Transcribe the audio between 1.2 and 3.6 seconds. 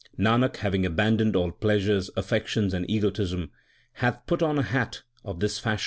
all pleasures, affections, and egotism,